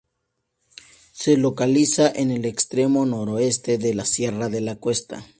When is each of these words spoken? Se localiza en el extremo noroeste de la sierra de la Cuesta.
Se 1.11 1.37
localiza 1.37 2.09
en 2.09 2.31
el 2.31 2.45
extremo 2.45 3.05
noroeste 3.05 3.77
de 3.77 3.93
la 3.93 4.03
sierra 4.03 4.49
de 4.49 4.59
la 4.59 4.75
Cuesta. 4.75 5.23